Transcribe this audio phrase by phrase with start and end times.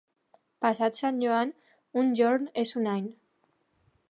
[0.65, 1.53] Passat Sant Joan,
[2.03, 3.07] un jorn és un any.